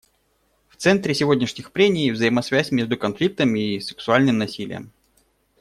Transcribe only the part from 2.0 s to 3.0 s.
взаимосвязь между